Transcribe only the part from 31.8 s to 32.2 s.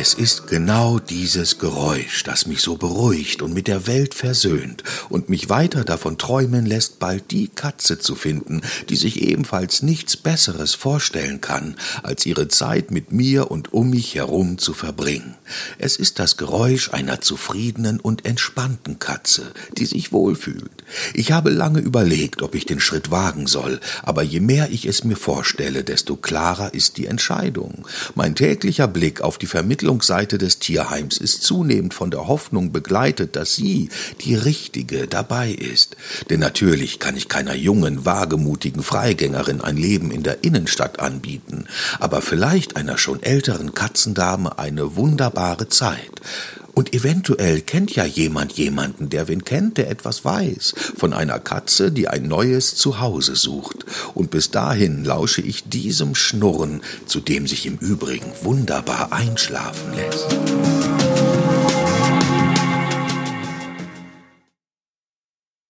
von